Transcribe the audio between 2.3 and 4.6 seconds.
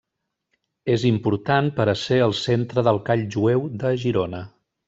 centre del Call Jueu de Girona.